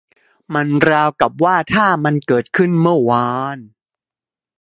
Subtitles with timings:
[0.53, 3.57] มันราวกับว่าถ้ามันเกิดขึ้นเมื่อวาน